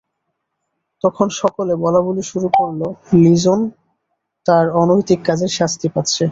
তখন 1.03 1.27
সকলে 1.41 1.73
বলাবলি 1.85 2.23
শুরু 2.31 2.47
করল 2.57 2.81
লিজন 3.23 3.59
তার 4.45 4.65
অনৈতিক 4.81 5.19
কাজের 5.25 5.51
শাস্তি 5.59 5.87
পাচ্ছে। 5.95 6.23